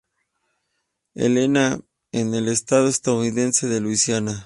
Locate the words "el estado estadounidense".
2.33-3.67